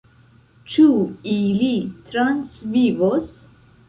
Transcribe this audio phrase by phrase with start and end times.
[0.75, 0.85] Ĉu
[1.33, 1.67] ili
[2.07, 3.29] transvivos?